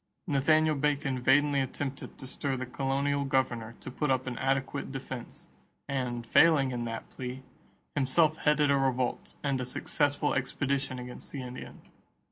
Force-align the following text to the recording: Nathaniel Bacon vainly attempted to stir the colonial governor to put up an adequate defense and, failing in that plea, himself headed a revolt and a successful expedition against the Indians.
Nathaniel 0.25 0.73
Bacon 0.75 1.19
vainly 1.21 1.59
attempted 1.59 2.17
to 2.17 2.25
stir 2.25 2.57
the 2.57 2.65
colonial 2.65 3.23
governor 3.23 3.75
to 3.81 3.91
put 3.91 4.09
up 4.09 4.25
an 4.25 4.35
adequate 4.39 4.91
defense 4.91 5.51
and, 5.87 6.25
failing 6.25 6.71
in 6.71 6.85
that 6.85 7.07
plea, 7.11 7.43
himself 7.93 8.37
headed 8.37 8.71
a 8.71 8.77
revolt 8.77 9.35
and 9.43 9.61
a 9.61 9.63
successful 9.67 10.33
expedition 10.33 10.97
against 10.97 11.31
the 11.31 11.43
Indians. 11.43 11.83